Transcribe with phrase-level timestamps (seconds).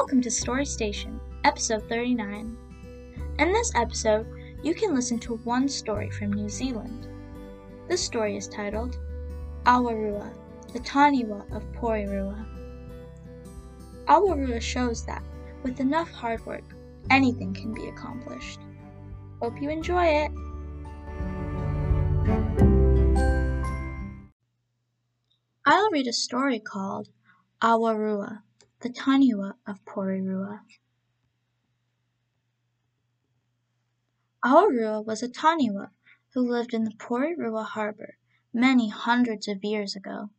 [0.00, 2.56] Welcome to Story Station, episode 39.
[3.38, 4.26] In this episode,
[4.62, 7.06] you can listen to one story from New Zealand.
[7.86, 8.98] This story is titled
[9.66, 10.32] Awarua,
[10.72, 12.46] the Taniwha of Porirua.
[14.06, 15.22] Awarua shows that,
[15.64, 16.64] with enough hard work,
[17.10, 18.60] anything can be accomplished.
[19.42, 20.32] Hope you enjoy it!
[25.66, 27.10] I'll read a story called
[27.60, 28.40] Awarua,
[28.82, 30.62] the Taniwha of Porirua.
[34.42, 35.90] Awarua was a Taniwha
[36.32, 38.16] who lived in the Porirua harbor
[38.54, 40.30] many hundreds of years ago.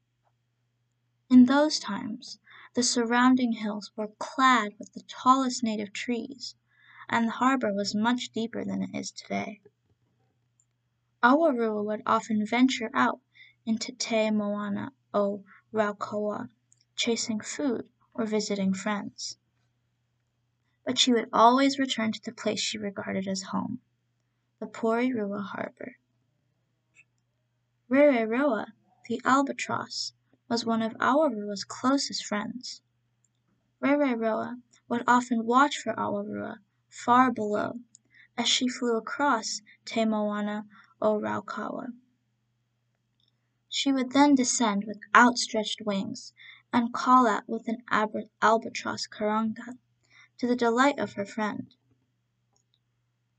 [1.30, 2.40] In those times,
[2.73, 6.55] the surrounding hills were clad with the tallest native trees,
[7.08, 9.62] and the harbor was much deeper than it is today.
[11.22, 13.22] Awarua would often venture out
[13.67, 16.50] into Te Moana o Raukawa,
[16.95, 19.38] chasing food or visiting friends.
[20.86, 23.81] But she would always return to the place she regarded as home,
[24.59, 25.98] the Porirua harbor.
[27.90, 28.73] Rereroa,
[29.08, 30.14] the albatross,
[30.50, 32.81] was one of Awarua's closest friends.
[33.81, 36.59] Rereroa would often watch for Awarua
[36.90, 37.80] far below
[38.38, 40.66] as she flew across Te Moana
[41.02, 41.94] o Raukawa.
[43.70, 46.34] She would then descend with outstretched wings
[46.73, 47.83] and call out with an
[48.41, 49.77] albatross karanga,
[50.38, 51.75] to the delight of her friend.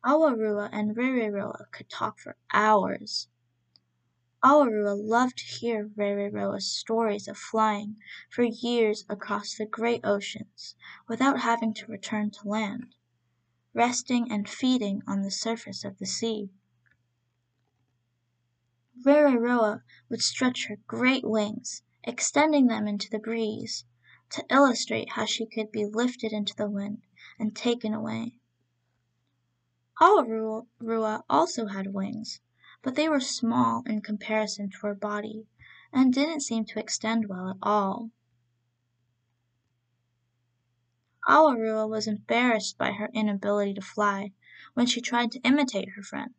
[0.05, 3.29] Awarua and Rereroa could talk for hours.
[4.45, 7.97] Awarua loved to hear Rereroa's stories of flying
[8.29, 10.75] for years across the great oceans
[11.07, 12.97] without having to return to land,
[13.73, 16.51] resting and feeding on the surface of the sea.
[19.05, 23.85] Rereroa would stretch her great wings, extending them into the breeze,
[24.31, 27.03] to illustrate how she could be lifted into the wind
[27.39, 28.39] and taken away.
[30.01, 32.41] Awarua also had wings,
[32.83, 35.47] but they were small in comparison to her body
[35.93, 38.11] and didn't seem to extend well at all.
[41.29, 44.33] Awarua was embarrassed by her inability to fly
[44.75, 46.35] when she tried to imitate her friend.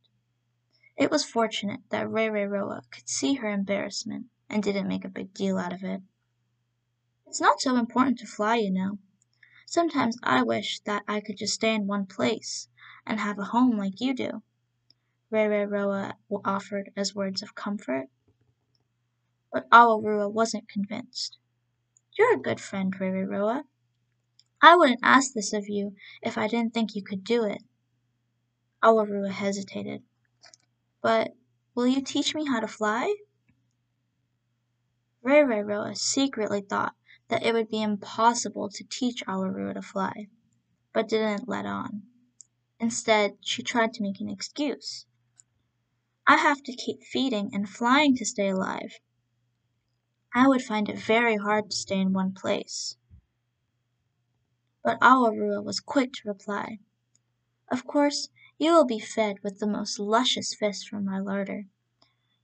[0.98, 5.58] It was fortunate that Rereroa could see her embarrassment and didn't make a big deal
[5.58, 6.00] out of it.
[7.26, 9.00] It's not so important to fly, you know.
[9.66, 12.68] Sometimes I wish that I could just stay in one place
[13.04, 14.44] and have a home like you do,
[15.32, 16.14] Rereroa
[16.46, 18.10] offered as words of comfort.
[19.52, 21.40] But Awarua wasn't convinced.
[22.16, 23.64] You're a good friend, Rereroa.
[24.62, 27.64] I wouldn't ask this of you if I didn't think you could do it.
[28.84, 30.04] Awarua hesitated.
[31.02, 31.34] But
[31.74, 33.16] will you teach me how to fly?
[35.26, 36.96] Rereroa secretly thought
[37.30, 40.28] that it would be impossible to teach Awarua to fly,
[40.92, 42.04] but didn't let on.
[42.78, 45.06] Instead, she tried to make an excuse.
[46.28, 49.00] I have to keep feeding and flying to stay alive.
[50.36, 52.98] I would find it very hard to stay in one place.
[54.84, 56.80] But Awarua was quick to reply.
[57.72, 61.68] Of course, you will be fed with the most luscious fish from my larder.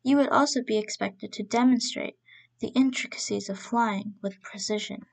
[0.01, 2.17] You would also be expected to demonstrate
[2.59, 5.05] the intricacies of flying with precision.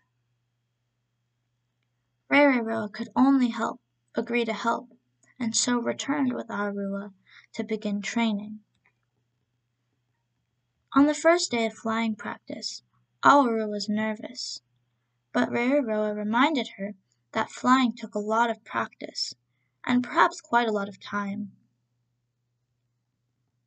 [2.29, 3.81] Rereroa could only help
[4.17, 4.91] agree to help,
[5.39, 7.13] and so returned with Awarua
[7.53, 8.61] to begin training.
[10.95, 12.83] On the first day of flying practice,
[13.23, 14.63] Awarua was nervous,
[15.33, 16.95] but Rereroa reminded her
[17.33, 19.35] that flying took a lot of practice
[19.85, 21.53] and perhaps quite a lot of time.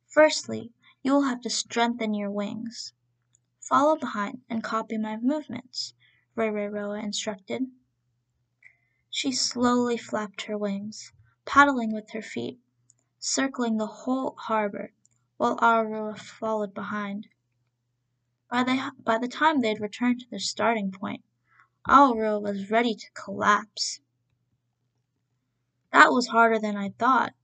[0.06, 2.92] Firstly, you will have to strengthen your wings.
[3.70, 5.94] Follow behind and copy my movements,
[6.36, 7.70] Rereroa instructed.
[9.08, 11.12] She slowly flapped her wings,
[11.44, 12.58] paddling with her feet,
[13.20, 14.92] circling the whole harbor,
[15.36, 17.28] while Awarua followed behind.
[18.50, 21.22] By the, time they had returned to their starting point,
[21.86, 24.00] Awarua was ready to collapse.
[25.92, 27.34] That was harder than I thought.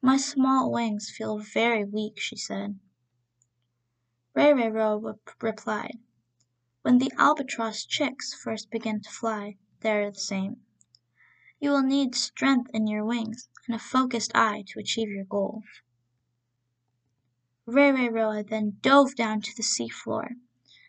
[0.00, 2.78] My small wings feel very weak, she said.
[4.36, 6.00] Rereroa replied,
[6.82, 10.60] When the albatross chicks first begin to fly, they are the same.
[11.60, 15.62] You will need strength in your wings and a focused eye to achieve your goal.
[17.64, 20.30] Rereroa then dove down to the sea floor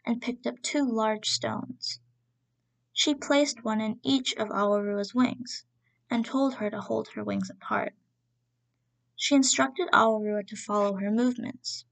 [0.04, 2.00] and picked up two large stones.
[2.94, 5.66] She placed one in each of Awarua's wings
[6.10, 7.94] and told her to hold her wings apart.
[9.16, 11.86] She instructed Awarua to follow her movements.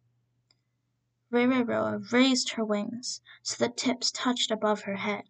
[1.33, 5.24] Rereroa raised her wings so the tips touched above her head.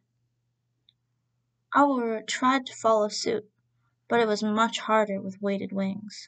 [1.73, 3.49] Awarua tried to follow suit,
[4.09, 6.27] but it was much harder with weighted wings.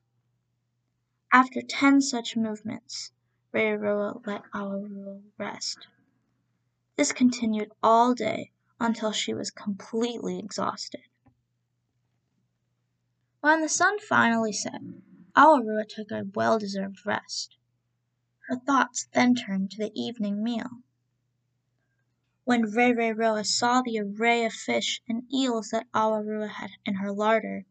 [1.30, 3.12] After ten such movements,
[3.54, 5.88] Rereroa let Awarua rest.
[6.96, 11.04] This continued all day until she was completely exhausted.
[13.42, 14.80] When the sun finally set,
[15.36, 17.58] Awarua took a well-deserved rest.
[18.48, 20.84] Her thoughts then turned to the evening meal.
[22.44, 27.66] When Rereroa saw the array of fish and eels that Awarua had in her larder,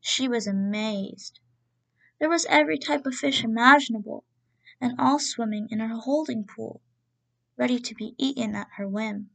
[0.00, 1.38] she was amazed.
[2.18, 4.24] There was every type of fish imaginable,
[4.80, 6.82] and all swimming in her holding pool,
[7.56, 9.30] ready to be eaten at her whim.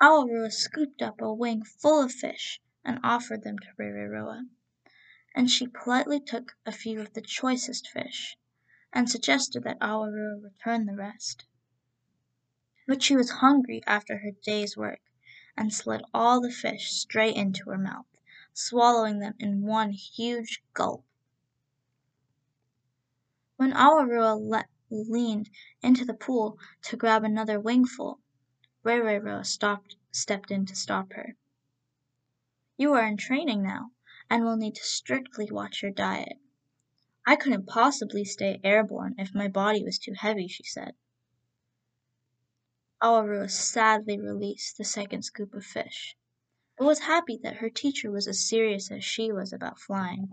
[0.00, 4.46] Awarua scooped up a wing full of fish and offered them to Rereroa,
[5.34, 8.38] and she politely took a few of the choicest fish,
[8.92, 11.46] and suggested that Awarua return the rest.
[12.86, 15.00] But she was hungry after her day's work,
[15.56, 18.06] and slid all the fish straight into her mouth,
[18.52, 21.04] swallowing them in one huge gulp.
[23.56, 25.48] When Awarua leaned
[25.82, 28.20] into the pool to grab another wingful,
[28.84, 31.36] Rereroa stopped, stepped in to stop her.
[32.76, 33.92] You are in training now,
[34.28, 36.38] and will need to strictly watch your diet.
[37.24, 40.94] I couldn't possibly stay airborne if my body was too heavy, she said.
[43.00, 46.16] Awarua sadly released the second scoop of fish,
[46.76, 50.30] but was happy that her teacher was as serious as she was about flying.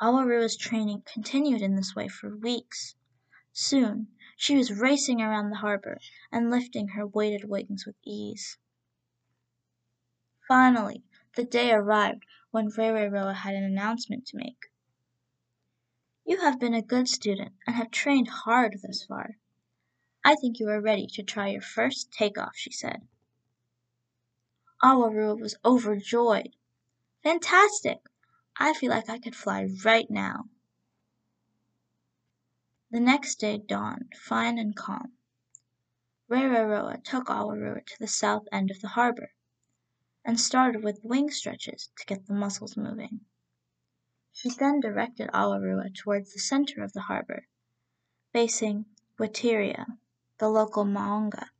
[0.00, 2.96] Awarua's training continued in this way for weeks.
[3.52, 5.98] Soon she was racing around the harbor
[6.32, 8.58] and lifting her weighted wings with ease.
[10.48, 11.04] Finally,
[11.36, 14.70] the day arrived when Rereroa had an announcement to make.
[16.26, 19.38] You have been a good student and have trained hard thus far.
[20.22, 23.08] I think you are ready to try your first takeoff, she said.
[24.84, 26.54] Awarua was overjoyed.
[27.22, 28.00] Fantastic!
[28.58, 30.44] I feel like I could fly right now.
[32.90, 35.14] The next day dawned fine and calm.
[36.28, 39.32] Rereroa took Awarua to the south end of the harbor
[40.24, 43.20] and started with wing stretches to get the muscles moving.
[44.32, 47.48] She then directed Awarua towards the center of the harbor,
[48.32, 48.86] facing
[49.18, 49.98] Whitireia,
[50.38, 51.50] the local Maunga.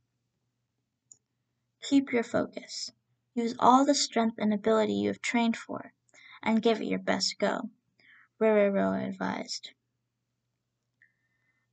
[1.81, 2.91] Keep your focus.
[3.35, 5.93] Use all the strength and ability you have trained for,
[6.41, 7.69] and give it your best go,
[8.39, 9.71] Rereroa advised.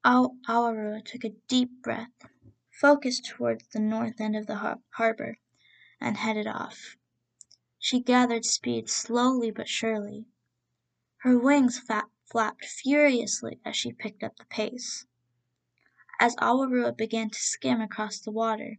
[0.05, 2.27] Awarua took a deep breath,
[2.71, 5.39] focused towards the north end of the har harbor,
[6.01, 6.97] and headed off.
[7.79, 10.27] She gathered speed slowly but surely.
[11.19, 15.07] Her wings flapped furiously as she picked up the pace.
[16.19, 18.79] As Awarua began to skim across the water,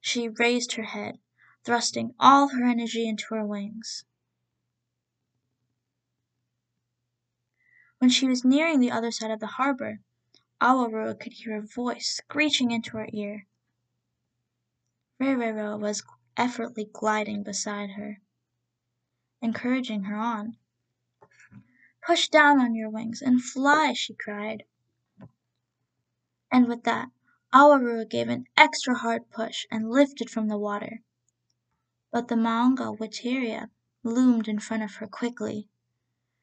[0.00, 1.18] she raised her head,
[1.64, 4.04] thrusting all her energy into her wings.
[7.98, 10.00] When she was nearing the other side of the harbor,
[10.60, 13.46] Awarua could hear a voice screeching into her ear.
[15.20, 16.00] Rereroa was
[16.38, 18.20] effortlessly gliding beside her,
[19.42, 20.56] encouraging her on.
[22.06, 24.62] Push down on your wings and fly, she cried.
[26.50, 27.08] And with that,
[27.52, 31.02] Awarua gave an extra hard push and lifted from the water.
[32.12, 33.68] But the Maunga Whitireia
[34.02, 35.68] loomed in front of her quickly.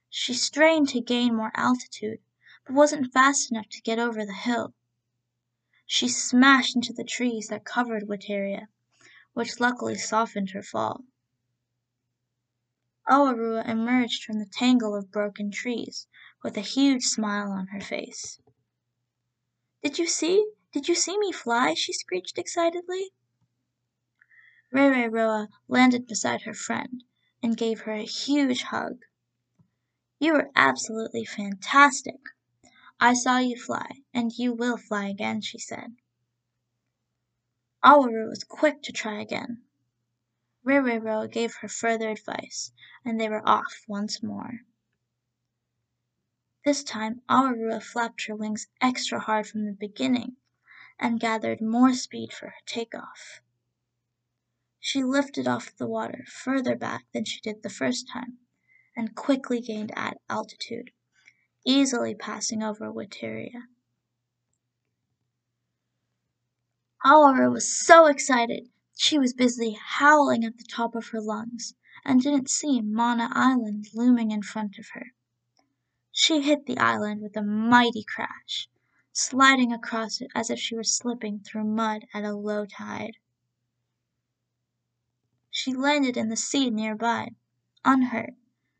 [0.09, 2.19] She strained to gain more altitude,
[2.67, 4.73] but wasn't fast enough to get over the hill.
[5.85, 8.67] She smashed into the trees that covered Whitireia
[9.35, 11.03] which luckily softened her fall.
[13.07, 16.07] Awarua emerged from the tangle of broken trees
[16.41, 18.39] with a huge smile on her face.
[19.83, 20.51] Did you see?
[20.71, 21.73] Did you see me fly?
[21.73, 23.11] she screeched excitedly.
[24.73, 27.03] Rereroa landed beside her friend
[27.43, 29.01] and gave her a huge hug.
[30.17, 32.21] You were absolutely fantastic.
[33.01, 35.97] I saw you fly, and you will fly again, she said.
[37.85, 39.61] Awarua was quick to try again.
[40.65, 42.71] Rereroa gave her further advice,
[43.05, 44.61] and they were off once more.
[46.65, 50.37] This time Awarua flapped her wings extra hard from the beginning
[50.97, 53.41] and gathered more speed for her takeoff.
[54.79, 58.39] She lifted off the water further back than she did the first time
[58.95, 59.91] and quickly gained
[60.27, 60.89] altitude,
[61.63, 63.67] easily passing over Whitireia.
[67.05, 72.19] Awarua was so excited she was busy howling at the top of her lungs and
[72.19, 75.13] didn't see Mana Island looming in front of her.
[76.11, 78.67] She hit the island with a mighty crash,
[79.11, 83.17] sliding across it as if she were slipping through mud at a low tide.
[85.51, 87.35] she landed in the sea nearby,
[87.83, 88.33] unhurt,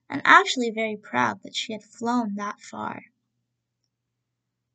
[0.09, 3.03] and actually very proud that she had flown that far.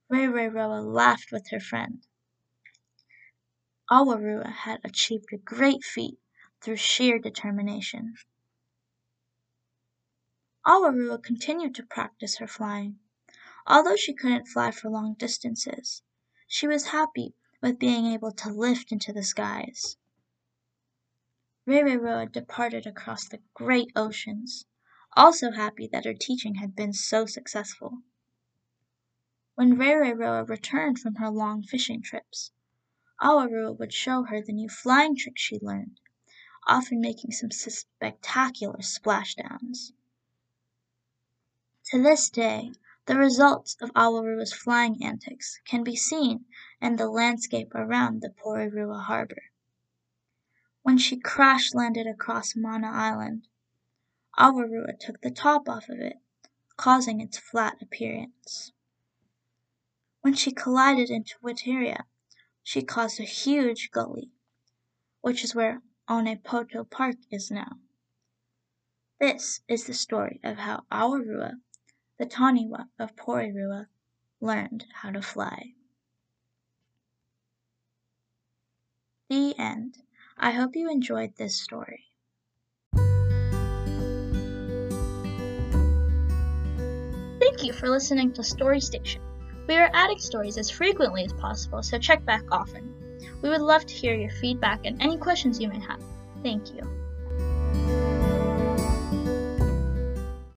[0.09, 2.07] Rereroa laughed with her friend.
[3.92, 6.20] Awarua had achieved a great feat
[6.61, 8.14] through sheer determination.
[10.64, 13.00] Awarua continued to practice her flying.
[13.66, 16.02] Although she couldn't fly for long distances,
[16.47, 19.97] she was happy with being able to lift into the skies.
[21.66, 24.66] Roa departed across the great oceans,
[25.16, 28.02] also happy that her teaching had been so successful.
[29.56, 32.52] When Roa returned from her long fishing trips,
[33.22, 36.00] Awarua would show her the new flying tricks she learned,
[36.66, 39.92] often making some spectacular splashdowns.
[41.86, 42.72] To this day,
[43.04, 46.46] the results of Awarua's flying antics can be seen
[46.80, 49.50] in the landscape around the Porirua harbor.
[50.82, 53.48] When she crash landed across Mana Island,
[54.38, 56.16] Awarua took the top off of it,
[56.76, 58.72] causing its flat appearance.
[60.22, 62.04] When she collided into Whitireia,
[62.62, 64.31] she caused a huge gully,
[65.21, 67.79] which is where Onepoto Park is now.
[69.21, 71.61] This is the story of how Awarua
[72.21, 73.87] the Taniwha of Porirua
[74.43, 75.73] learned how to fly.
[79.31, 79.97] The end.
[80.37, 82.12] I hope you enjoyed this story.
[87.40, 89.23] Thank you for listening to Story Station.
[89.67, 92.95] We are adding stories as frequently as possible, so check back often.
[93.43, 96.02] We would love to hear your feedback and any questions you may have.
[96.43, 97.00] Thank you.